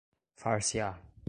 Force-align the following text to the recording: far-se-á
far-se-á 0.37 1.01